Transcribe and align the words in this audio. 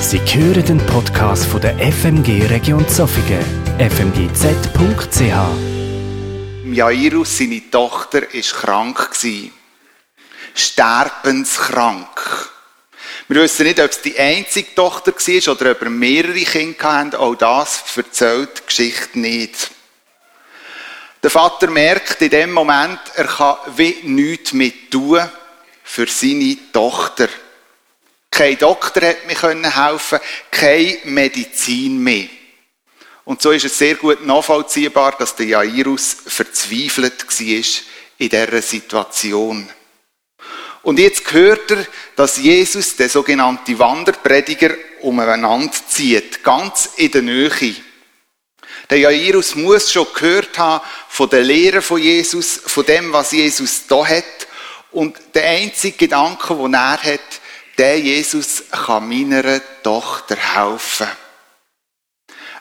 Sie 0.00 0.18
hören 0.18 0.64
den 0.64 0.78
Podcast 0.86 1.44
von 1.44 1.60
der 1.60 1.76
FMG 1.78 2.46
Region 2.48 2.88
Zofingen, 2.88 3.44
fmgz.ch. 3.78 5.20
Jairus, 6.72 7.36
seine 7.38 7.70
Tochter, 7.70 8.22
war 8.22 8.42
krank. 8.42 9.10
Sterbenskrank. 10.54 12.50
Wir 13.28 13.42
wissen 13.42 13.66
nicht, 13.66 13.78
ob 13.78 13.90
es 13.90 14.00
die 14.00 14.18
einzige 14.18 14.74
Tochter 14.74 15.12
war 15.12 15.54
oder 15.54 15.70
ob 15.72 15.82
er 15.82 15.90
mehrere 15.90 16.44
Kinder 16.44 16.92
hatte. 16.92 17.20
Auch 17.20 17.34
das 17.34 17.84
erzählt 17.94 18.58
die 18.58 18.66
Geschichte 18.66 19.18
nicht. 19.18 19.70
Der 21.22 21.30
Vater 21.30 21.68
merkt 21.68 22.22
in 22.22 22.30
dem 22.30 22.52
Moment, 22.52 23.00
er 23.16 23.26
kann 23.26 23.56
wie 23.76 23.98
nichts 24.04 24.54
mehr 24.54 24.72
tun 24.90 25.20
für 25.84 26.06
seine 26.06 26.56
Tochter. 26.72 27.28
Kein 28.30 28.58
Doktor 28.58 29.02
hat 29.02 29.26
mir 29.26 29.74
helfen, 29.74 30.20
keine 30.50 30.98
Medizin 31.04 31.98
mehr. 31.98 32.28
Und 33.24 33.42
so 33.42 33.50
ist 33.50 33.64
es 33.64 33.78
sehr 33.78 33.96
gut 33.96 34.24
nachvollziehbar, 34.26 35.16
dass 35.18 35.36
der 35.36 35.46
Jairus 35.46 36.16
verzweifelt 36.26 37.26
war 37.28 37.84
in 38.18 38.28
dieser 38.28 38.62
Situation. 38.62 39.68
Und 40.82 40.98
jetzt 40.98 41.30
hört 41.32 41.70
er, 41.70 41.86
dass 42.16 42.38
Jesus, 42.38 42.96
der 42.96 43.08
sogenannte 43.08 43.78
Wanderprediger, 43.78 44.74
umeinander 45.02 45.72
zieht, 45.88 46.42
ganz 46.42 46.90
in 46.96 47.10
der 47.10 47.22
Nähe. 47.22 47.74
Der 48.88 48.98
Jairus 48.98 49.54
muss 49.54 49.92
schon 49.92 50.06
gehört 50.14 50.58
haben 50.58 50.84
von 51.08 51.28
der 51.28 51.42
Lehre 51.42 51.82
von 51.82 52.00
Jesus, 52.00 52.60
von 52.66 52.84
dem, 52.84 53.12
was 53.12 53.32
Jesus 53.32 53.86
da 53.86 54.06
hat. 54.06 54.24
Und 54.90 55.16
der 55.34 55.44
einzige 55.44 55.96
Gedanke, 55.96 56.54
den 56.54 56.74
er 56.74 57.00
hat, 57.00 57.39
der 57.80 57.98
Jesus 57.98 58.64
kann 58.70 59.08
meiner 59.08 59.58
Tochter 59.82 60.36
helfen. 60.36 61.08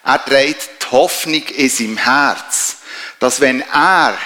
Er 0.06 0.24
trägt 0.24 0.70
die 0.82 0.92
Hoffnung 0.92 1.44
in 1.44 1.70
seinem 1.70 1.98
Herz, 1.98 2.78
dass 3.20 3.42
wenn 3.42 3.60
er 3.60 4.18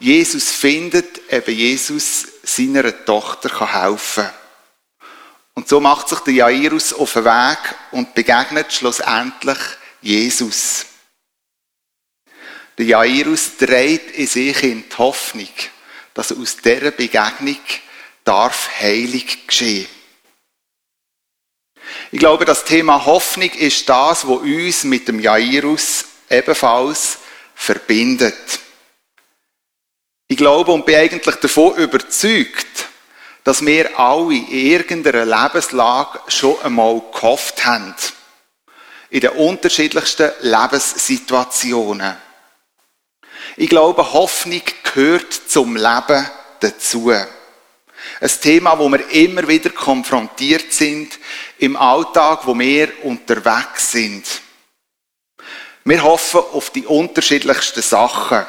Jesus 0.00 0.50
findet, 0.50 1.30
eben 1.30 1.54
Jesus 1.54 2.26
seiner 2.42 3.04
Tochter 3.04 3.72
helfen 3.72 4.24
kann. 4.24 4.34
Und 5.54 5.68
so 5.68 5.78
macht 5.78 6.08
sich 6.08 6.18
der 6.18 6.34
Jairus 6.34 6.92
auf 6.94 7.12
den 7.12 7.26
Weg 7.26 7.58
und 7.92 8.12
begegnet 8.14 8.72
schlussendlich 8.72 9.58
Jesus. 10.02 10.84
Der 12.76 12.86
Jairus 12.86 13.56
dreht 13.56 14.10
in 14.16 14.26
sich 14.26 14.64
in 14.64 14.88
die 14.88 14.98
Hoffnung, 14.98 15.50
dass 16.12 16.32
aus 16.32 16.56
dieser 16.56 16.90
Begegnung 16.90 17.60
darf 18.24 18.68
Heilig 18.80 19.46
geschehen. 19.46 19.86
Ich 22.12 22.18
glaube, 22.18 22.44
das 22.44 22.64
Thema 22.64 23.04
Hoffnung 23.06 23.50
ist 23.50 23.88
das, 23.88 24.26
was 24.26 24.38
uns 24.38 24.84
mit 24.84 25.08
dem 25.08 25.20
Jairus 25.20 26.04
ebenfalls 26.28 27.18
verbindet. 27.54 28.60
Ich 30.28 30.36
glaube 30.36 30.72
und 30.72 30.86
bin 30.86 30.96
eigentlich 30.96 31.36
davon 31.36 31.76
überzeugt, 31.76 32.88
dass 33.44 33.64
wir 33.64 33.98
alle 33.98 34.34
in 34.34 34.48
irgendeiner 34.48 35.24
Lebenslage 35.24 36.20
schon 36.28 36.60
einmal 36.62 37.02
gehofft 37.12 37.64
haben. 37.64 37.94
In 39.10 39.20
den 39.20 39.30
unterschiedlichsten 39.30 40.30
Lebenssituationen. 40.40 42.16
Ich 43.56 43.68
glaube, 43.68 44.12
Hoffnung 44.12 44.62
gehört 44.94 45.32
zum 45.32 45.76
Leben 45.76 46.30
dazu. 46.60 47.12
Ein 48.20 48.30
Thema, 48.42 48.78
wo 48.78 48.90
wir 48.90 49.08
immer 49.12 49.48
wieder 49.48 49.70
konfrontiert 49.70 50.74
sind 50.74 51.18
im 51.58 51.74
Alltag, 51.74 52.46
wo 52.46 52.58
wir 52.58 52.92
unterwegs 53.02 53.92
sind. 53.92 54.26
Wir 55.84 56.02
hoffen 56.02 56.42
auf 56.52 56.68
die 56.68 56.84
unterschiedlichsten 56.84 57.80
Sachen. 57.80 58.44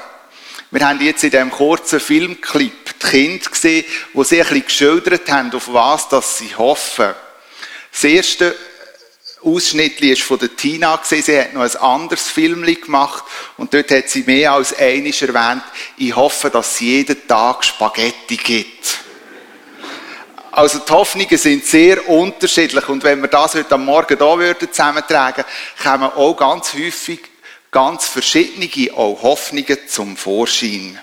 Wir 0.72 0.88
haben 0.88 1.02
jetzt 1.02 1.24
in 1.24 1.32
diesem 1.32 1.52
kurzen 1.52 2.02
Filmclip 2.02 3.00
die 3.02 3.08
Kinder 3.08 3.50
gesehen, 3.50 3.86
die 4.14 4.24
sie 4.26 4.42
ein 4.42 4.48
bisschen 4.48 4.66
geschildert 4.66 5.32
haben, 5.32 5.54
auf 5.54 5.72
was 5.72 6.10
dass 6.10 6.38
sie 6.38 6.54
hoffen. 6.54 7.14
Das 7.94 8.04
erste 8.04 8.56
Ausschnitt 9.42 10.02
ist 10.02 10.22
von 10.22 10.38
der 10.38 10.54
Tina. 10.54 11.00
Sie 11.02 11.22
hat 11.40 11.54
noch 11.54 11.62
ein 11.62 11.76
anderes 11.78 12.28
Film 12.28 12.66
gemacht 12.66 13.24
und 13.56 13.74
dort 13.74 13.90
hat 13.92 14.10
sie 14.10 14.24
mehr 14.24 14.52
als 14.52 14.78
einiges 14.78 15.22
erwähnt. 15.22 15.64
Ich 15.98 16.14
hoffe, 16.14 16.50
dass 16.50 16.74
es 16.74 16.80
jeden 16.82 17.26
Tag 17.26 17.64
Spaghetti 17.64 18.36
gibt. 18.36 19.02
Also 20.52 20.80
die 20.80 20.92
Hoffnungen 20.92 21.38
sind 21.38 21.66
sehr 21.66 22.08
unterschiedlich 22.10 22.88
und 22.90 23.04
wenn 23.04 23.22
wir 23.22 23.30
das 23.30 23.56
heute 23.56 23.76
am 23.76 23.86
Morgen 23.86 24.18
da 24.18 24.38
würden 24.38 24.70
zusammentragen, 24.70 25.46
kommen 25.82 26.12
auch 26.12 26.36
ganz 26.36 26.74
häufig 26.74 27.22
ganz 27.72 28.06
verschiedene 28.06 28.94
auch 28.94 29.22
Hoffnungen 29.24 29.78
zum 29.88 30.18
Vorschein. 30.18 31.00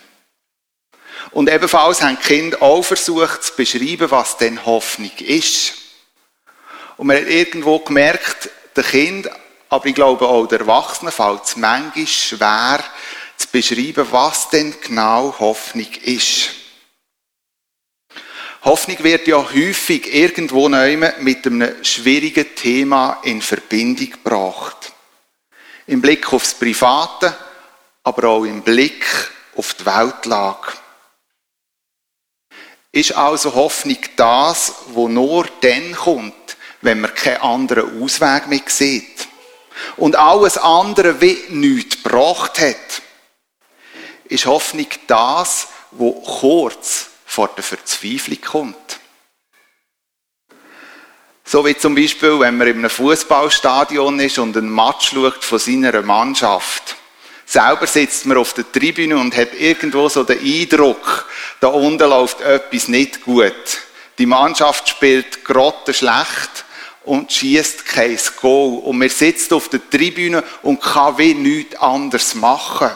Und 1.31 1.51
ebenfalls 1.51 2.03
haben 2.03 2.19
die 2.21 2.27
Kinder 2.27 2.63
auch 2.63 2.83
versucht 2.83 3.43
zu 3.43 3.55
beschreiben, 3.55 4.11
was 4.11 4.37
denn 4.37 4.65
Hoffnung 4.67 5.13
ist. 5.19 5.75
Und 6.99 7.07
man 7.07 7.17
hat 7.17 7.29
irgendwo 7.29 7.79
gemerkt, 7.79 8.51
der 8.77 8.85
Kind, 8.85 9.31
aber 9.71 9.87
ich 9.87 9.95
glaube 9.95 10.27
auch 10.27 10.47
der 10.47 10.61
Erwachsene, 10.61 11.11
fällt 11.11 11.45
es 11.45 11.57
manchmal 11.57 12.07
schwer 12.07 12.85
zu 13.37 13.49
beschreiben, 13.49 14.07
was 14.11 14.51
denn 14.51 14.75
genau 14.81 15.35
Hoffnung 15.39 15.89
ist. 16.03 16.51
Hoffnung 18.65 19.03
wird 19.05 19.29
ja 19.29 19.37
häufig 19.37 20.13
irgendwo 20.13 20.69
mit 20.69 21.47
einem 21.47 21.85
schwierigen 21.85 22.55
Thema 22.57 23.21
in 23.23 23.41
Verbindung 23.41 24.11
gebracht. 24.11 24.93
Im 25.87 26.03
Blick 26.03 26.33
aufs 26.33 26.55
Private, 26.55 27.35
aber 28.03 28.29
auch 28.29 28.45
im 28.45 28.63
Blick 28.63 29.07
auf 29.57 29.75
die 29.75 29.87
Weltlage. 29.87 30.73
Ist 32.91 33.13
also 33.13 33.55
Hoffnung 33.55 33.99
das, 34.17 34.75
wo 34.89 35.09
nur 35.09 35.47
dann 35.61 35.93
kommt, 35.95 36.57
wenn 36.81 37.01
man 37.01 37.15
keinen 37.15 37.43
anderen 37.43 38.03
Ausweg 38.03 38.49
mehr 38.49 38.63
sieht? 38.67 39.29
Und 39.97 40.17
alles 40.17 40.59
andere 40.59 41.21
wie 41.21 41.39
nichts 41.51 42.03
gebracht 42.03 42.59
hat? 42.59 43.03
Ist 44.25 44.47
Hoffnung 44.47 44.89
das, 45.07 45.69
wo 45.93 46.13
kurz 46.13 47.08
vor 47.39 47.51
der 47.57 47.63
Verzweiflung 47.63 48.41
kommt? 48.41 48.99
So 51.45 51.65
wie 51.65 51.77
zum 51.77 51.95
Beispiel, 51.95 52.41
wenn 52.41 52.57
man 52.57 52.67
in 52.67 52.79
einem 52.79 52.91
Fußballstadion 52.91 54.19
ist 54.19 54.41
und 54.41 54.57
einen 54.57 54.75
Match 54.75 55.11
schaut 55.11 55.45
von 55.45 55.61
seiner 55.61 56.03
Mannschaft. 56.03 56.97
Selber 57.47 57.87
sitzt 57.87 58.27
man 58.27 58.39
auf 58.39 58.55
der 58.55 58.73
Tribüne 58.73 59.17
und 59.17 59.37
hat 59.37 59.55
irgendwo 59.55 60.09
so 60.09 60.25
den 60.25 60.41
Eindruck, 60.41 61.29
da 61.61 61.69
unten 61.69 62.11
läuft 62.11 62.41
etwas 62.41 62.89
nicht 62.89 63.23
gut. 63.23 63.55
Die 64.19 64.27
Mannschaft 64.27 64.89
spielt 64.89 65.45
grotte 65.45 65.95
schlecht 65.95 66.65
und 67.05 67.31
schießt 67.31 67.87
kein 67.87 68.19
Goal. 68.41 68.81
Und 68.81 68.99
man 68.99 69.11
sitzt 69.11 69.53
auf 69.53 69.69
der 69.69 69.89
Tribüne 69.89 70.43
und 70.63 70.83
kann 70.83 71.19
wie 71.19 71.35
nichts 71.35 71.77
anderes 71.77 72.35
machen. 72.35 72.91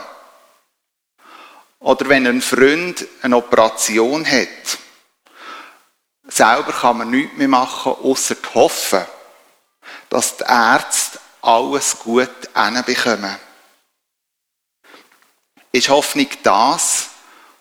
Oder 1.83 2.09
wenn 2.09 2.27
ein 2.27 2.41
Freund 2.41 3.07
eine 3.23 3.37
Operation 3.37 4.25
hat 4.25 4.79
Selber 6.29 6.73
kann 6.73 6.97
man 6.97 7.11
nichts 7.11 7.37
mehr 7.37 7.49
machen, 7.49 7.93
außer 7.93 8.37
hoffen, 8.55 9.05
dass 10.09 10.39
die 10.39 10.45
Ärzte 10.45 11.21
alles 11.43 11.99
gut 11.99 12.31
hinbekommen. 12.55 13.37
Ist 15.73 15.91
Hoffnung 15.91 16.29
das, 16.43 17.11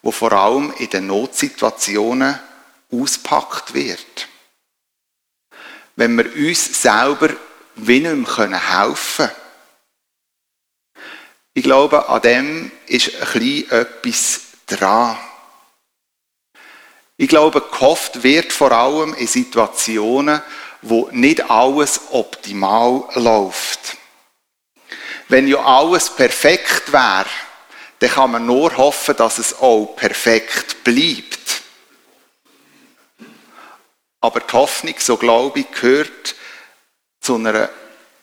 was 0.02 0.16
vor 0.16 0.32
allem 0.32 0.74
in 0.78 0.90
den 0.90 1.08
Notsituationen 1.08 2.40
auspackt 2.92 3.74
wird? 3.74 4.30
Wenn 5.98 6.16
wir 6.16 6.34
uns 6.34 6.82
selber 6.82 7.30
wie 7.76 8.00
nicht 8.00 8.38
mehr 8.38 8.80
helfen 8.80 9.28
können. 9.28 9.41
Ich 11.54 11.64
glaube, 11.64 12.08
an 12.08 12.22
dem 12.22 12.72
ist 12.88 13.14
ein 13.16 13.28
bisschen 13.30 13.72
etwas 13.72 14.42
dran. 14.68 15.18
Ich 17.18 17.28
glaube, 17.28 17.62
gehofft 17.62 18.24
wird 18.24 18.54
vor 18.54 18.72
allem 18.72 19.14
in 19.16 19.28
Situationen, 19.28 20.42
wo 20.82 21.10
nicht 21.12 21.52
alles 21.52 22.02
optimal 22.12 23.04
läuft. 23.16 23.98
Wenn 25.28 25.48
ja 25.48 25.60
alles 25.64 26.10
perfekt 26.10 26.92
wäre, 26.92 27.28
dann 28.00 28.10
kann 28.10 28.32
man 28.32 28.46
nur 28.46 28.76
hoffen, 28.78 29.16
dass 29.16 29.38
es 29.38 29.60
auch 29.60 29.96
perfekt 29.96 30.84
bleibt. 30.84 31.62
Aber 34.22 34.40
die 34.40 34.54
Hoffnung, 34.54 34.96
so 34.98 35.18
glaube 35.18 35.60
ich, 35.60 35.72
gehört 35.72 36.36
zu 37.20 37.36
einer 37.36 37.70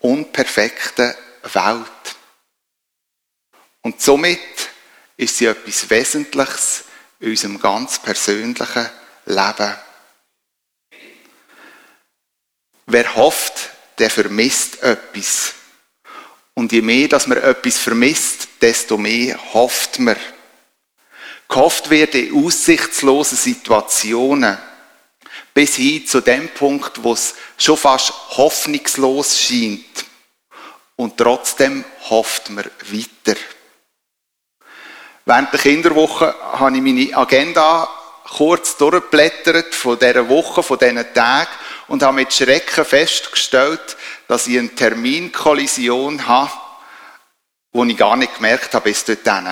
unperfekten 0.00 1.14
Welt. 1.52 2.17
Und 3.88 4.02
somit 4.02 4.38
ist 5.17 5.38
sie 5.38 5.46
etwas 5.46 5.88
Wesentliches 5.88 6.85
in 7.20 7.31
unserem 7.31 7.58
ganz 7.58 7.99
persönlichen 7.99 8.87
Leben. 9.25 9.75
Wer 12.85 13.17
hofft, 13.17 13.70
der 13.96 14.11
vermisst 14.11 14.82
etwas. 14.82 15.55
Und 16.52 16.70
je 16.73 16.82
mehr, 16.82 17.08
dass 17.08 17.29
man 17.29 17.38
etwas 17.38 17.79
vermisst, 17.79 18.49
desto 18.61 18.99
mehr 18.99 19.40
hofft 19.55 19.99
man. 20.00 20.17
Gehofft 21.49 21.88
wird 21.88 22.14
in 22.14 22.44
aussichtslosen 22.44 23.38
Situationen. 23.38 24.58
Bis 25.55 25.76
hin 25.76 26.06
zu 26.06 26.20
dem 26.20 26.50
Punkt, 26.50 27.02
wo 27.02 27.14
es 27.14 27.35
schon 27.56 27.79
fast 27.79 28.12
hoffnungslos 28.37 29.40
scheint. 29.40 30.05
Und 30.94 31.17
trotzdem 31.17 31.87
hofft 32.11 32.50
man 32.50 32.67
weiter. 32.82 33.40
Während 35.28 35.52
der 35.52 35.60
Kinderwoche 35.60 36.34
habe 36.54 36.75
ich 36.75 36.80
meine 36.80 37.14
Agenda 37.14 37.86
kurz 38.25 38.78
durchgeblättert 38.78 39.75
von 39.75 39.98
dieser 39.98 40.26
Woche, 40.26 40.62
von 40.62 40.78
diesen 40.78 41.12
Tagen 41.12 41.50
und 41.88 42.02
habe 42.02 42.14
mit 42.14 42.32
Schrecken 42.32 42.82
festgestellt, 42.82 43.98
dass 44.26 44.46
ich 44.46 44.58
eine 44.58 44.75
Terminkollision 44.75 46.26
habe, 46.26 46.50
die 47.75 47.90
ich 47.90 47.98
gar 47.98 48.16
nicht 48.16 48.36
gemerkt 48.36 48.72
habe 48.72 48.84
bis 48.84 49.04
dorthin. 49.04 49.48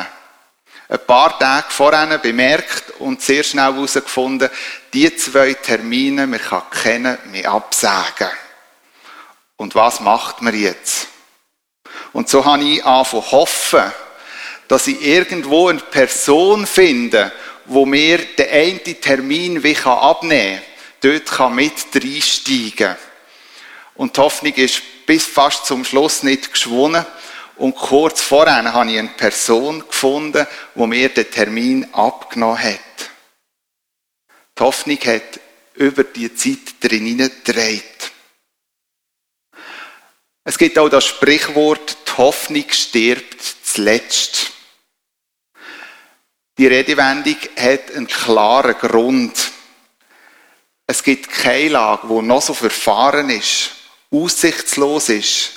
Ein 0.88 0.98
paar 1.06 1.38
Tage 1.38 1.66
vorher 1.68 2.16
bemerkt 2.16 2.92
und 2.98 3.20
sehr 3.20 3.42
schnell 3.42 3.74
herausgefunden, 3.74 4.48
die 4.94 5.14
zwei 5.14 5.52
Termine, 5.52 6.26
wir 6.26 6.38
können 6.38 6.70
kennen, 6.70 7.18
mehr 7.26 7.50
absagen. 7.50 8.30
Und 9.56 9.74
was 9.74 10.00
macht 10.00 10.40
man 10.40 10.58
jetzt? 10.58 11.08
Und 12.14 12.30
so 12.30 12.46
habe 12.46 12.64
ich 12.64 12.82
angefangen 12.82 13.30
hoffen, 13.30 13.92
dass 14.68 14.86
ich 14.86 15.00
irgendwo 15.00 15.68
eine 15.68 15.80
Person 15.80 16.66
finde, 16.66 17.32
wo 17.66 17.86
mir 17.86 18.18
den 18.18 18.48
einen 18.50 19.00
Termin 19.00 19.62
wie 19.62 19.76
abnehmen 19.76 20.60
kann, 20.60 21.12
dort 21.12 21.26
kann 21.26 21.54
mit 21.54 21.72
reinsteigen. 21.94 22.96
Und 23.94 24.16
die 24.16 24.20
Hoffnung 24.20 24.54
ist 24.54 24.82
bis 25.06 25.24
fast 25.24 25.66
zum 25.66 25.84
Schluss 25.84 26.22
nicht 26.22 26.52
geschwunden. 26.52 27.06
Und 27.56 27.74
kurz 27.74 28.20
vorher 28.20 28.72
habe 28.72 28.90
ich 28.90 28.98
eine 28.98 29.08
Person 29.08 29.80
gefunden, 29.86 30.46
wo 30.74 30.86
mir 30.86 31.08
den 31.08 31.30
Termin 31.30 31.86
abgenommen 31.94 32.62
hat. 32.62 32.80
Die 34.58 34.62
Hoffnung 34.62 34.98
hat 34.98 35.40
über 35.74 36.04
die 36.04 36.34
Zeit 36.34 36.58
drin 36.80 37.16
gedreht. 37.16 37.82
Es 40.44 40.58
gibt 40.58 40.78
auch 40.78 40.88
das 40.88 41.04
Sprichwort, 41.04 41.96
die 42.06 42.12
Hoffnung 42.18 42.64
stirbt 42.70 43.42
zuletzt. 43.64 44.52
Die 46.58 46.66
Redewendung 46.66 47.36
hat 47.56 47.94
einen 47.94 48.06
klaren 48.06 48.74
Grund. 48.74 49.52
Es 50.86 51.02
gibt 51.02 51.30
keine 51.30 51.68
Lage, 51.68 52.08
wo 52.08 52.22
noch 52.22 52.40
so 52.40 52.54
verfahren 52.54 53.28
ist, 53.28 53.72
aussichtslos 54.10 55.10
ist, 55.10 55.50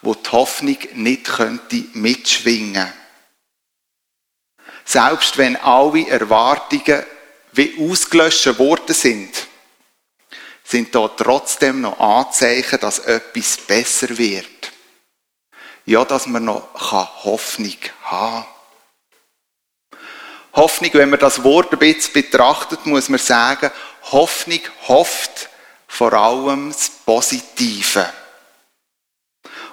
wo 0.00 0.14
die 0.14 0.30
Hoffnung 0.30 0.78
nicht 0.94 1.24
könnte 1.24 1.84
mitschwingen. 1.92 2.92
Selbst 4.84 5.38
wenn 5.38 5.56
alle 5.56 6.08
Erwartungen 6.08 7.04
wie 7.52 7.88
ausgelöscht 7.88 8.58
worden 8.58 8.94
sind, 8.94 9.46
sind 10.64 10.92
da 10.94 11.06
trotzdem 11.06 11.82
noch 11.82 12.00
Anzeichen, 12.00 12.80
dass 12.80 12.98
etwas 12.98 13.58
besser 13.58 14.16
wird. 14.18 14.72
Ja, 15.84 16.04
dass 16.04 16.26
man 16.26 16.46
noch 16.46 16.68
Hoffnung 17.24 17.76
haben 18.02 18.44
kann. 18.44 18.61
Hoffnung, 20.54 20.90
wenn 20.94 21.10
man 21.10 21.20
das 21.20 21.42
Wort 21.44 21.72
ein 21.72 21.78
bisschen 21.78 22.12
betrachtet, 22.12 22.84
muss 22.86 23.08
man 23.08 23.18
sagen, 23.18 23.70
Hoffnung 24.10 24.60
hofft 24.86 25.48
vor 25.86 26.12
allem 26.12 26.70
das 26.70 26.90
Positive. 26.90 28.12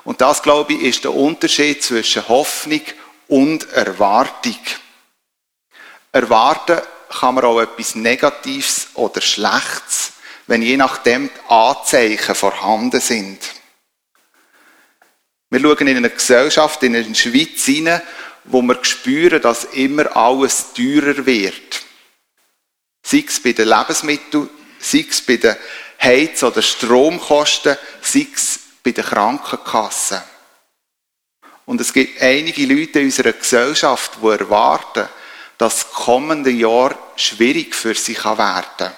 Und 0.03 0.21
das, 0.21 0.41
glaube 0.41 0.73
ich, 0.73 0.81
ist 0.81 1.03
der 1.03 1.13
Unterschied 1.13 1.83
zwischen 1.83 2.27
Hoffnung 2.27 2.81
und 3.27 3.69
Erwartung. 3.73 4.57
Erwarten 6.11 6.81
kann 7.09 7.35
man 7.35 7.45
auch 7.45 7.59
etwas 7.59 7.95
Negatives 7.95 8.89
oder 8.93 9.21
Schlechtes, 9.21 10.13
wenn 10.47 10.61
je 10.61 10.77
nachdem 10.77 11.29
die 11.29 11.51
Anzeichen 11.51 12.35
vorhanden 12.35 13.01
sind. 13.01 13.39
Wir 15.51 15.59
schauen 15.59 15.87
in 15.87 15.97
eine 15.97 16.09
Gesellschaft, 16.09 16.81
in 16.83 16.95
eine 16.95 17.15
Schweiz 17.15 17.65
hinein, 17.65 18.01
wo 18.49 18.61
wir 18.61 18.83
spüren, 18.83 19.41
dass 19.41 19.63
immer 19.65 20.15
alles 20.15 20.73
teurer 20.73 21.25
wird. 21.25 21.81
Sei 23.03 23.23
es 23.25 23.41
bei 23.41 23.53
den 23.53 23.69
Lebensmitteln, 23.69 24.49
sei 24.79 25.05
es 25.09 25.21
bei 25.21 25.37
den 25.37 25.55
Heiz- 26.01 26.43
oder 26.43 26.61
Stromkosten, 26.61 27.77
sei 28.01 28.27
es 28.33 28.59
bei 28.83 28.91
den 28.91 29.05
Krankenkassen. 29.05 30.21
Und 31.65 31.79
es 31.79 31.93
gibt 31.93 32.21
einige 32.21 32.65
Leute 32.65 32.99
in 32.99 33.05
unserer 33.05 33.33
Gesellschaft, 33.33 34.17
die 34.21 34.27
erwarten, 34.27 35.07
dass 35.59 35.81
das 35.83 35.91
kommende 35.91 36.49
Jahr 36.49 36.97
schwierig 37.15 37.75
für 37.75 37.93
sie 37.93 38.15
werden 38.15 38.65
kann. 38.77 38.93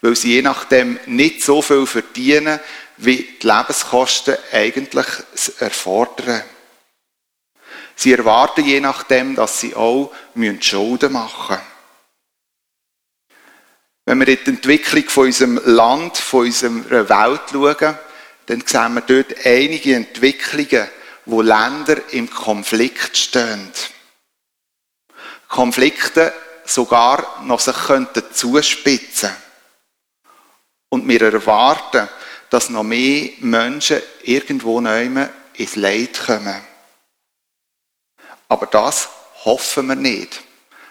Weil 0.00 0.14
sie 0.14 0.34
je 0.34 0.42
nachdem 0.42 1.00
nicht 1.06 1.42
so 1.42 1.60
viel 1.60 1.86
verdienen, 1.86 2.60
wie 2.98 3.36
die 3.42 3.46
Lebenskosten 3.46 4.36
eigentlich 4.52 5.06
erfordern. 5.58 6.42
Sie 8.00 8.12
erwarten 8.12 8.64
je 8.64 8.78
nachdem, 8.78 9.34
dass 9.34 9.58
sie 9.58 9.74
auch 9.74 10.12
Schulden 10.60 11.12
machen 11.12 11.56
müssen. 11.56 11.62
Wenn 14.04 14.20
wir 14.20 14.28
in 14.28 14.38
die 14.44 14.50
Entwicklung 14.50 15.08
von 15.08 15.24
unserem 15.24 15.60
Land, 15.64 16.16
von 16.16 16.46
unserer 16.46 17.08
Welt 17.08 17.40
schauen, 17.50 17.98
dann 18.46 18.62
sehen 18.64 18.94
wir 18.94 19.00
dort 19.00 19.44
einige 19.44 19.96
Entwicklungen, 19.96 20.86
wo 21.24 21.42
Länder 21.42 21.96
im 22.12 22.30
Konflikt 22.30 23.16
stehen. 23.16 23.72
Konflikte 25.48 26.32
sogar 26.66 27.42
noch 27.46 27.58
sich 27.58 27.76
könnten 27.76 28.22
zuspitzen. 28.32 29.30
Und 30.88 31.08
wir 31.08 31.20
erwarten, 31.20 32.08
dass 32.48 32.70
noch 32.70 32.84
mehr 32.84 33.30
Menschen 33.40 34.00
irgendwo 34.22 34.80
neu 34.80 35.26
ins 35.54 35.74
Leid 35.74 36.20
kommen. 36.24 36.77
Aber 38.48 38.66
das 38.66 39.08
hoffen 39.44 39.86
wir 39.86 39.94
nicht. 39.94 40.42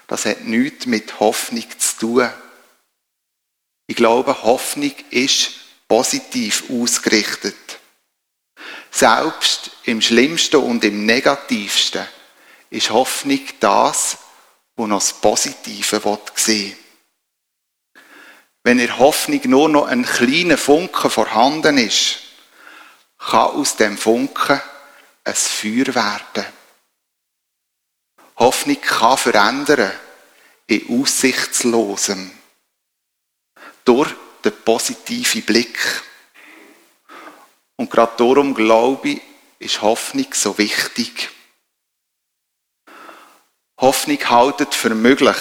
Das 0.06 0.24
hat 0.24 0.42
nichts 0.42 0.86
mit 0.86 1.20
Hoffnung 1.20 1.66
zu 1.78 1.98
tun. 1.98 2.30
Ich 3.86 3.96
glaube, 3.96 4.42
Hoffnung 4.42 4.92
ist 5.10 5.50
positiv 5.88 6.64
ausgerichtet. 6.70 7.78
Selbst 8.90 9.70
im 9.84 10.00
Schlimmsten 10.00 10.56
und 10.56 10.84
im 10.84 11.04
Negativsten 11.04 12.06
ist 12.70 12.90
Hoffnung 12.90 13.40
das, 13.60 14.18
wo 14.76 14.86
noch 14.86 15.00
das 15.00 15.14
Positive 15.14 16.00
sehen 16.34 16.70
will. 16.70 16.76
Wenn 18.62 18.78
in 18.78 18.98
Hoffnung 18.98 19.40
nur 19.44 19.68
noch 19.68 19.86
ein 19.86 20.04
kleiner 20.04 20.58
Funke 20.58 21.08
vorhanden 21.08 21.78
ist, 21.78 22.18
kann 23.18 23.50
aus 23.50 23.76
dem 23.76 23.96
Funken 23.96 24.60
ein 25.24 25.34
Feuer 25.34 25.94
werden. 25.94 26.57
Hoffnung 28.38 28.80
kann 28.80 29.18
verändern 29.18 29.92
in 30.66 31.02
Aussichtslosem. 31.02 32.30
Durch 33.84 34.10
den 34.44 34.52
positiven 34.64 35.42
Blick. 35.42 35.78
Und 37.76 37.90
gerade 37.90 38.12
darum 38.16 38.54
glaube 38.54 39.08
ich, 39.08 39.20
ist 39.58 39.82
Hoffnung 39.82 40.26
so 40.32 40.56
wichtig. 40.58 41.30
Hoffnung 43.80 44.18
haltet 44.28 44.74
für 44.74 44.90
möglich, 44.90 45.36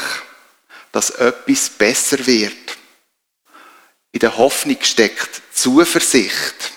dass 0.91 1.09
etwas 1.11 1.69
besser 1.69 2.25
wird. 2.25 2.77
In 4.11 4.19
der 4.19 4.37
Hoffnung 4.37 4.77
steckt 4.81 5.41
Zuversicht. 5.53 6.71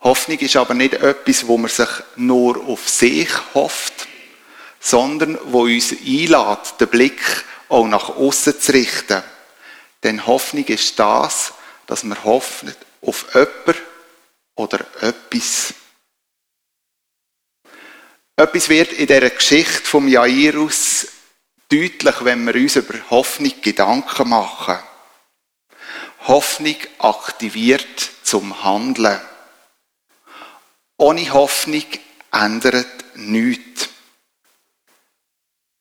Hoffnung 0.00 0.38
ist 0.38 0.56
aber 0.56 0.74
nicht 0.74 0.94
etwas, 0.94 1.46
wo 1.48 1.58
man 1.58 1.70
sich 1.70 1.88
nur 2.14 2.64
auf 2.68 2.88
sich 2.88 3.28
hofft, 3.54 3.95
sondern 4.86 5.36
wo 5.46 5.62
uns 5.62 5.90
einlädt, 5.90 6.80
den 6.80 6.88
Blick 6.88 7.44
auch 7.68 7.88
nach 7.88 8.10
außen 8.10 8.60
zu 8.60 8.72
richten. 8.72 9.20
Denn 10.04 10.24
Hoffnung 10.26 10.64
ist 10.66 10.96
das, 10.96 11.54
dass 11.88 12.04
man 12.04 12.22
hofft 12.22 12.64
auf 13.02 13.26
jemanden 13.34 13.82
oder 14.54 14.86
etwas. 15.00 15.74
Etwas 18.36 18.68
wird 18.68 18.92
in 18.92 19.08
dieser 19.08 19.30
Geschichte 19.30 19.82
vom 19.82 20.06
Jairus 20.06 21.08
deutlich, 21.68 22.24
wenn 22.24 22.46
wir 22.46 22.54
uns 22.54 22.76
über 22.76 22.94
Hoffnung 23.10 23.54
Gedanken 23.60 24.28
machen. 24.28 24.78
Hoffnung 26.28 26.76
aktiviert 27.00 28.10
zum 28.22 28.62
Handeln. 28.62 29.20
Ohne 30.96 31.32
Hoffnung 31.32 31.86
ändert 32.30 33.16
nichts. 33.16 33.75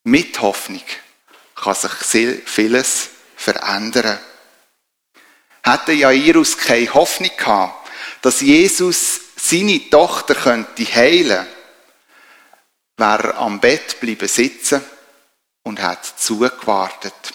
Mit 0.07 0.39
Hoffnung 0.39 0.83
kann 1.55 1.73
sich 1.73 1.91
vieles 2.45 3.09
verändern. 3.35 4.19
hätte 5.63 5.93
Jairus 5.93 6.57
keine 6.59 6.93
Hoffnung 6.93 7.31
gehabt, 7.35 7.89
dass 8.21 8.41
Jesus 8.41 9.19
seine 9.35 9.89
Tochter 9.89 10.35
könnte 10.35 10.85
heilen, 10.85 11.47
wäre 12.97 13.29
er 13.29 13.37
am 13.39 13.59
Bett 13.59 13.99
bleiben 13.99 14.27
sitzen 14.27 14.83
und 15.63 15.81
hat 15.81 16.05
zugewartet 16.05 17.33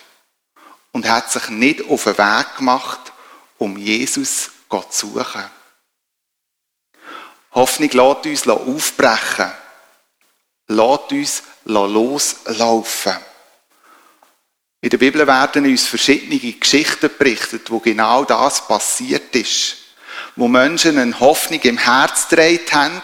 und 0.92 1.08
hat 1.08 1.32
sich 1.32 1.48
nicht 1.48 1.88
auf 1.88 2.04
den 2.04 2.18
Weg 2.18 2.56
gemacht, 2.56 3.12
um 3.58 3.76
Jesus 3.76 4.50
zu 4.68 4.84
suchen. 4.90 5.50
Hoffnung 7.50 7.90
lässt 7.90 8.46
uns 8.46 8.48
aufbrechen, 8.48 9.50
lässt 10.70 11.12
uns 11.12 11.42
loslaufen. 11.64 13.16
In 14.80 14.88
der 14.88 14.98
Bibel 14.98 15.26
werden 15.26 15.66
uns 15.66 15.86
verschiedene 15.86 16.38
Geschichten 16.38 17.10
berichtet, 17.18 17.70
wo 17.70 17.80
genau 17.80 18.24
das 18.24 18.66
passiert 18.66 19.34
ist. 19.36 19.76
Wo 20.36 20.48
Menschen 20.48 20.98
eine 20.98 21.18
Hoffnung 21.20 21.60
im 21.62 21.76
Herz 21.76 22.28
gedreht 22.28 22.72
haben 22.72 23.02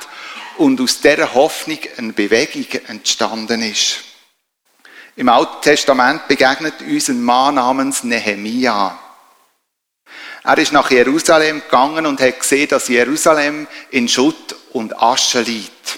und 0.57 0.81
aus 0.81 1.01
dieser 1.01 1.35
Hoffnung 1.35 1.79
eine 1.99 2.13
Bewegung 2.13 2.67
entstanden 2.87 3.63
ist. 3.63 3.99
Im 5.17 5.29
Alten 5.29 5.63
Testament 5.63 6.29
begegnet 6.29 6.81
uns 6.81 7.09
ein 7.09 7.23
Mann 7.23 7.57
namens 7.57 8.05
Nehemia. 8.05 8.99
Er 10.45 10.59
ist 10.59 10.73
nach 10.73 10.91
Jerusalem 10.91 11.61
gegangen 11.61 12.07
und 12.07 12.21
hat 12.21 12.41
gesehen, 12.41 12.69
dass 12.69 12.89
Jerusalem 12.89 13.67
in 13.91 14.09
Schutt 14.09 14.55
und 14.73 14.99
Asche 15.03 15.41
liegt. 15.41 15.96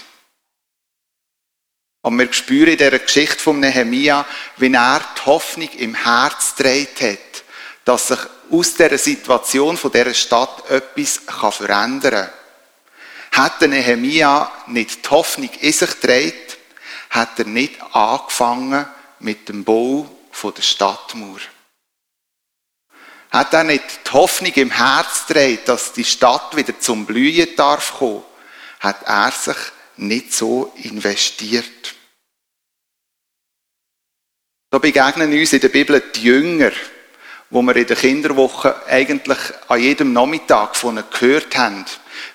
Und 2.01 2.17
wir 2.17 2.31
spüren 2.31 2.71
in 2.71 2.77
dieser 2.77 2.99
Geschichte 2.99 3.39
von 3.39 3.59
Nehemia, 3.59 4.25
wie 4.57 4.73
er 4.73 5.01
die 5.17 5.25
Hoffnung 5.25 5.69
im 5.77 5.95
Herz 5.95 6.55
dreht 6.55 7.01
hat, 7.01 7.43
dass 7.83 8.07
sich 8.07 8.19
aus 8.51 8.73
dieser 8.73 8.97
Situation 8.97 9.77
von 9.77 9.91
dieser 9.91 10.13
Stadt 10.13 10.69
etwas 10.69 11.19
verändern 11.55 12.29
kann. 13.31 13.43
Hat 13.43 13.61
Nehemia 13.61 14.51
nicht 14.67 15.05
die 15.05 15.09
Hoffnung 15.09 15.49
in 15.59 15.73
sich 15.73 15.93
dreht, 15.99 16.57
hat 17.09 17.37
er 17.37 17.45
nicht 17.45 17.81
angefangen 17.93 18.85
mit 19.19 19.49
dem 19.49 19.63
Bau 19.63 20.09
der 20.41 20.61
Stadtmauer. 20.61 21.39
Hat 23.31 23.53
er 23.53 23.65
nicht 23.65 23.83
die 24.07 24.11
Hoffnung 24.11 24.53
im 24.53 24.71
Herz 24.71 25.25
dreht, 25.27 25.67
dass 25.67 25.91
die 25.93 26.05
Stadt 26.05 26.55
wieder 26.55 26.79
zum 26.79 27.05
Blühen 27.05 27.55
darf 27.55 27.97
kommen, 27.99 28.23
hat 28.79 29.03
er 29.03 29.31
sich 29.31 29.57
nicht 29.99 30.33
so 30.33 30.71
investiert. 30.83 31.95
Da 34.71 34.77
begegnen 34.77 35.31
uns 35.31 35.53
in 35.53 35.61
der 35.61 35.69
Bibel 35.69 36.01
die 36.15 36.23
Jünger, 36.23 36.71
wo 37.49 37.61
wir 37.63 37.75
in 37.75 37.87
der 37.87 37.95
Kinderwoche 37.95 38.85
eigentlich 38.87 39.39
an 39.67 39.79
jedem 39.79 40.13
Nachmittag 40.13 40.75
von 40.75 40.97
ihnen 40.97 41.09
gehört 41.11 41.57
haben, 41.57 41.85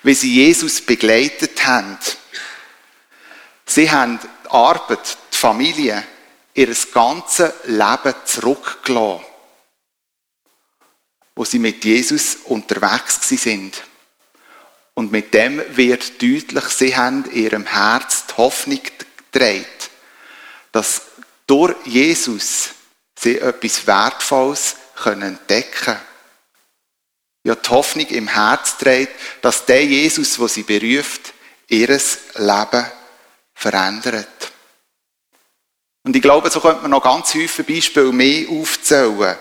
wie 0.03 0.13
sie 0.13 0.33
Jesus 0.33 0.81
begleitet 0.81 1.65
haben. 1.65 1.97
Sie 3.65 3.89
haben 3.89 4.19
die 4.19 4.49
Arbeit, 4.49 5.17
die 5.33 5.37
Familie, 5.37 6.03
ihr 6.53 6.75
ganzes 6.93 7.53
Leben 7.65 8.13
zurückgelassen, 8.25 9.25
wo 11.35 11.45
sie 11.45 11.59
mit 11.59 11.83
Jesus 11.83 12.35
unterwegs 12.45 13.27
sind. 13.29 13.81
Und 14.95 15.11
mit 15.11 15.33
dem 15.33 15.61
wird 15.75 16.21
deutlich, 16.21 16.63
sie 16.69 16.95
haben 16.95 17.25
in 17.25 17.43
ihrem 17.43 17.65
Herz 17.65 18.25
die 18.27 18.37
Hoffnung 18.37 18.79
gedreht, 19.31 19.89
dass 20.71 21.01
durch 21.45 21.75
Jesus 21.85 22.69
sie 23.19 23.37
etwas 23.37 23.85
Wertvolles 23.85 24.77
können 24.95 25.37
entdecken 25.37 25.97
Ja, 27.43 27.55
die 27.55 27.69
Hoffnung 27.69 28.07
im 28.07 28.29
Herz 28.29 28.77
trägt, 28.77 29.13
dass 29.41 29.65
der 29.65 29.85
Jesus, 29.85 30.39
wo 30.39 30.47
sie 30.47 30.63
beruft, 30.63 31.33
ihres 31.67 32.17
Leben 32.35 32.85
verändert. 33.53 34.51
Und 36.03 36.15
ich 36.15 36.21
glaube, 36.21 36.49
so 36.49 36.61
könnte 36.61 36.83
man 36.83 36.91
noch 36.91 37.03
ganz 37.03 37.33
häufig 37.33 37.65
Beispiele 37.65 38.13
mehr 38.13 38.49
aufzählen 38.49 39.35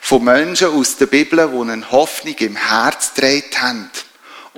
von 0.00 0.22
Menschen 0.22 0.68
aus 0.68 0.96
der 0.96 1.06
Bibel, 1.06 1.48
die 1.48 1.70
eine 1.70 1.90
Hoffnung 1.90 2.34
im 2.34 2.56
Herz 2.56 3.14
gedreht 3.14 3.58
haben 3.60 3.90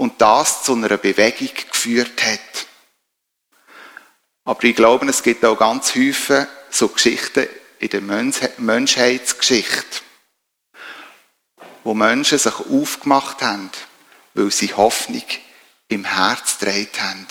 und 0.01 0.21
das 0.23 0.63
zu 0.63 0.73
einer 0.73 0.97
Bewegung 0.97 1.51
geführt 1.71 2.25
hat. 2.25 2.67
Aber 4.45 4.65
ich 4.65 4.75
glaube, 4.75 5.07
es 5.07 5.23
gibt 5.23 5.45
auch 5.45 5.59
ganz 5.59 5.95
häufig 5.95 6.47
so 6.71 6.89
Geschichten 6.89 7.47
in 7.81 7.91
der 7.91 8.01
Menschheitsgeschichte, 8.57 10.01
wo 11.85 11.93
Menschen 11.93 12.39
sich 12.39 12.55
aufgemacht 12.55 13.43
haben, 13.43 13.71
weil 14.33 14.51
sie 14.51 14.73
Hoffnung 14.73 15.25
im 15.89 16.07
Herz 16.07 16.59
gedreht 16.59 16.99
haben. 16.99 17.27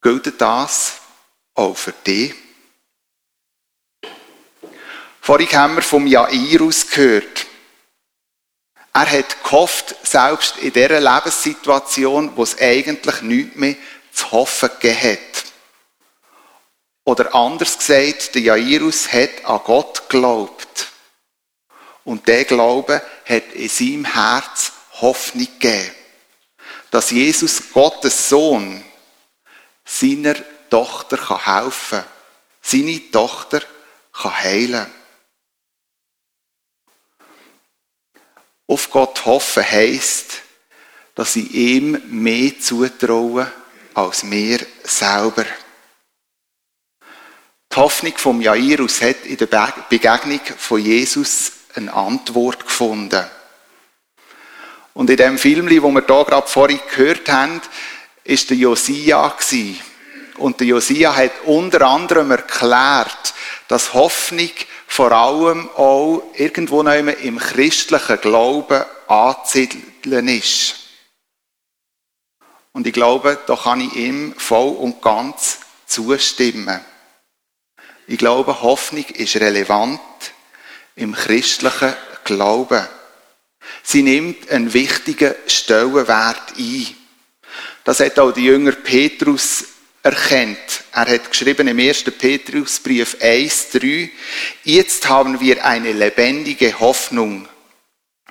Gilt 0.00 0.40
das 0.40 0.94
auch 1.52 1.76
für 1.76 1.92
dich? 1.92 2.34
Vorhin 5.20 5.52
haben 5.52 5.74
wir 5.76 5.82
vom 5.82 6.06
Jairus 6.06 6.88
gehört. 6.88 7.48
Er 8.96 9.10
hat 9.10 9.42
gehofft, 9.42 9.96
selbst 10.04 10.56
in 10.58 10.72
dieser 10.72 11.00
Lebenssituation, 11.00 12.36
wo 12.36 12.44
es 12.44 12.56
eigentlich 12.60 13.22
nichts 13.22 13.56
mehr 13.56 13.74
zu 14.12 14.30
hoffen 14.30 14.70
gegeben 14.80 15.02
hat. 15.02 15.44
Oder 17.04 17.34
anders 17.34 17.76
gesagt, 17.76 18.36
der 18.36 18.42
Jairus 18.42 19.12
hat 19.12 19.44
an 19.44 19.60
Gott 19.64 20.08
geglaubt. 20.08 20.92
Und 22.04 22.28
der 22.28 22.44
Glaube 22.44 23.02
hat 23.28 23.52
in 23.54 23.68
seinem 23.68 24.04
Herz 24.04 24.72
Hoffnung 25.00 25.48
gegeben, 25.58 25.90
dass 26.92 27.10
Jesus, 27.10 27.72
Gottes 27.72 28.28
Sohn, 28.28 28.84
seiner 29.84 30.36
Tochter 30.70 31.16
helfen 31.44 31.98
kann, 31.98 32.04
seine 32.62 33.10
Tochter 33.10 33.60
kann 34.12 34.38
heilen 34.38 34.86
Auf 38.74 38.90
Gott 38.90 39.24
hoffen 39.24 39.62
heisst, 39.62 40.42
dass 41.14 41.36
ich 41.36 41.48
ihm 41.54 42.02
mehr 42.08 42.58
zutraue 42.58 43.48
als 43.94 44.24
mir 44.24 44.66
selber. 44.82 45.44
Die 47.70 47.76
Hoffnung 47.76 48.14
vom 48.16 48.40
Jairus 48.40 49.00
hat 49.00 49.26
in 49.26 49.36
der 49.36 49.72
Begegnung 49.88 50.40
von 50.58 50.80
Jesus 50.80 51.52
eine 51.76 51.92
Antwort 51.92 52.66
gefunden. 52.66 53.24
Und 54.92 55.08
in 55.08 55.18
dem 55.18 55.38
Film, 55.38 55.70
wo 55.80 55.92
wir 55.92 56.04
hier 56.04 56.24
gerade 56.24 56.48
vorhin 56.48 56.80
gehört 56.90 57.28
haben, 57.28 57.60
ist 58.24 58.50
der 58.50 58.56
Josia 58.56 59.36
Und 60.38 60.58
der 60.58 60.66
Josia 60.66 61.14
hat 61.14 61.42
unter 61.44 61.82
anderem 61.82 62.32
erklärt, 62.32 63.34
dass 63.68 63.94
Hoffnung 63.94 64.50
vor 64.94 65.10
allem 65.10 65.68
auch 65.70 66.22
irgendwo 66.36 66.82
im 66.82 67.38
christlichen 67.40 68.20
Glauben 68.20 68.84
anzusiedeln 69.08 70.28
ist. 70.28 70.76
Und 72.70 72.86
ich 72.86 72.92
glaube, 72.92 73.40
da 73.44 73.56
kann 73.56 73.80
ich 73.80 73.96
ihm 73.96 74.34
voll 74.36 74.76
und 74.76 75.02
ganz 75.02 75.58
zustimmen. 75.86 76.78
Ich 78.06 78.18
glaube, 78.18 78.62
Hoffnung 78.62 79.04
ist 79.06 79.34
relevant 79.34 79.98
im 80.94 81.12
christlichen 81.12 81.94
Glauben. 82.22 82.86
Sie 83.82 84.04
nimmt 84.04 84.48
einen 84.48 84.72
wichtigen 84.74 85.34
Stellenwert 85.48 86.56
ein. 86.56 86.86
Das 87.82 87.98
hat 87.98 88.16
auch 88.20 88.30
der 88.30 88.44
Jünger 88.44 88.70
Petrus 88.70 89.73
erkennt. 90.04 90.84
Er 90.92 91.06
hat 91.06 91.30
geschrieben 91.30 91.66
im 91.66 91.78
1. 91.78 92.04
Petrusbrief 92.04 93.16
1,3, 93.20 94.10
jetzt 94.62 95.08
haben 95.08 95.40
wir 95.40 95.64
eine 95.64 95.92
lebendige 95.92 96.78
Hoffnung, 96.78 97.48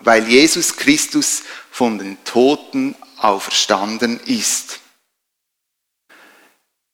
weil 0.01 0.27
Jesus 0.27 0.77
Christus 0.77 1.41
von 1.71 1.97
den 1.97 2.23
Toten 2.23 2.95
auferstanden 3.17 4.19
ist. 4.25 4.79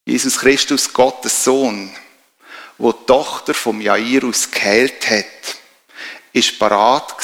Jesus 0.05 0.39
Christus, 0.39 0.93
Gottes 0.93 1.43
Sohn, 1.43 1.93
wo 2.77 2.93
die 2.93 3.05
Tochter 3.05 3.53
vom 3.53 3.81
Jairus 3.81 4.49
geheilt 4.49 5.09
hat, 5.09 5.25
ist 6.31 6.57
parat 6.57 7.15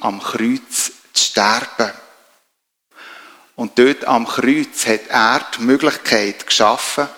am 0.00 0.20
Kreuz 0.20 0.92
zu 1.14 1.24
sterben. 1.24 1.90
Und 3.58 3.76
dort 3.76 4.04
am 4.04 4.24
Kreuz 4.24 4.86
hat 4.86 5.08
er 5.08 5.44
die 5.58 5.62
Möglichkeit 5.62 6.46
geschaffen, 6.46 7.08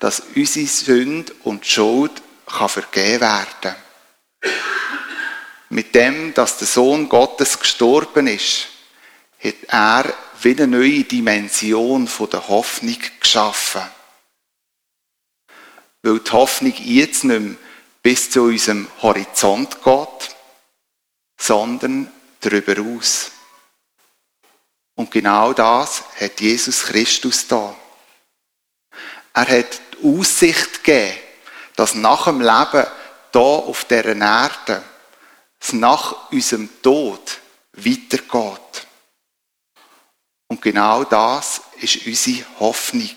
dass 0.00 0.24
unsere 0.34 0.66
Sünde 0.66 1.32
und 1.44 1.64
Schuld 1.64 2.10
kann 2.46 2.68
vergeben 2.68 3.20
werden. 3.20 3.76
Mit 5.68 5.94
dem, 5.94 6.34
dass 6.34 6.58
der 6.58 6.66
Sohn 6.66 7.08
Gottes 7.08 7.60
gestorben 7.60 8.26
ist, 8.26 8.66
hat 9.38 9.54
er 9.68 10.12
wieder 10.42 10.64
eine 10.64 10.78
neue 10.78 11.04
Dimension 11.04 12.10
der 12.32 12.48
Hoffnung 12.48 12.98
geschaffen. 13.20 13.82
Weil 16.02 16.18
die 16.18 16.30
Hoffnung 16.32 16.74
jetzt 16.76 17.22
nicht 17.22 17.40
mehr 17.40 17.54
bis 18.02 18.30
zu 18.30 18.42
unserem 18.42 18.88
Horizont 19.00 19.80
geht, 19.84 20.36
sondern 21.38 22.10
darüber 22.40 22.82
aus. 22.82 23.30
Und 24.96 25.10
genau 25.10 25.52
das 25.52 26.04
hat 26.20 26.40
Jesus 26.40 26.84
Christus 26.84 27.46
da. 27.46 27.74
Er 29.32 29.48
hat 29.48 29.80
die 30.00 30.18
Aussicht 30.18 30.84
gegeben, 30.84 31.18
dass 31.76 31.94
nach 31.94 32.24
dem 32.26 32.40
Leben 32.40 32.86
hier 33.32 33.40
auf 33.40 33.84
dieser 33.84 34.16
Erde 34.16 34.82
es 35.60 35.72
nach 35.72 36.30
unserem 36.30 36.68
Tod 36.82 37.40
weitergeht. 37.72 38.86
Und 40.46 40.62
genau 40.62 41.04
das 41.04 41.62
ist 41.80 42.06
unsere 42.06 42.44
Hoffnung. 42.60 43.16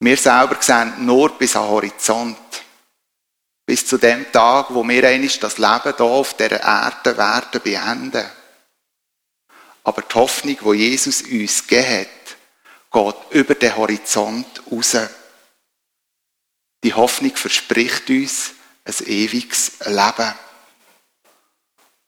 Wir 0.00 0.16
selber 0.16 0.56
sehen 0.60 1.04
nur 1.04 1.36
bis 1.36 1.52
den 1.52 1.62
Horizont. 1.62 2.38
Bis 3.66 3.84
zu 3.84 3.98
dem 3.98 4.30
Tag, 4.32 4.66
wo 4.70 4.86
wir 4.86 5.04
eigentlich 5.04 5.38
das 5.40 5.58
Leben 5.58 5.94
hier 5.94 6.06
auf 6.06 6.34
dieser 6.34 6.62
Erde 6.62 7.18
werden 7.18 7.60
beenden. 7.62 8.37
Aber 9.88 10.02
die 10.02 10.14
Hoffnung, 10.16 10.58
die 10.60 10.78
Jesus 10.80 11.22
uns 11.22 11.66
gegeben 11.66 12.00
hat, 12.00 12.36
geht 12.92 13.30
über 13.30 13.54
den 13.54 13.74
Horizont 13.74 14.62
raus. 14.70 14.98
Die 16.84 16.92
Hoffnung 16.92 17.34
verspricht 17.34 18.10
uns 18.10 18.50
ein 18.84 19.06
ewiges 19.06 19.78
Leben. 19.86 20.34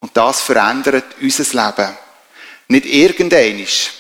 Und 0.00 0.14
das 0.14 0.42
verändert 0.42 1.06
unser 1.22 1.44
Leben. 1.44 1.96
Nicht 2.68 2.84
irgendeinisch, 2.84 3.92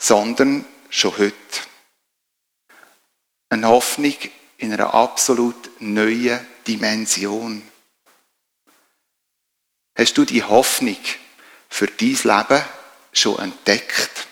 sondern 0.00 0.64
schon 0.88 1.18
heute. 1.18 1.34
Eine 3.50 3.68
Hoffnung 3.68 4.16
in 4.56 4.72
einer 4.72 4.94
absolut 4.94 5.78
neuen 5.78 6.40
Dimension. 6.66 7.62
Hast 9.94 10.16
du 10.16 10.24
die 10.24 10.42
Hoffnung 10.42 10.96
für 11.68 11.86
dein 11.86 12.18
Leben 12.22 12.64
schon 13.18 13.38
entdeckt? 13.38 14.26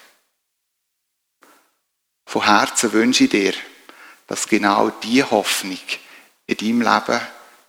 Von 2.27 2.45
Herzen 2.45 2.93
wünsche 2.93 3.25
ich 3.25 3.31
dir, 3.31 3.55
dass 4.27 4.49
genau 4.49 4.91
diese 4.91 5.31
Hoffnung 5.31 5.79
in 6.47 6.57
deinem 6.57 6.81
Leben 6.81 7.21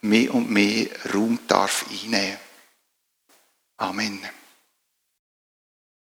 mehr 0.02 0.34
und 0.34 0.50
mehr 0.50 0.88
Raum 1.14 1.40
darf 1.48 1.86
einnehmen. 1.90 2.38
Amen. 3.78 4.43